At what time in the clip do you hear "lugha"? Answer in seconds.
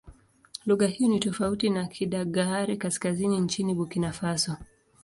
0.65-0.87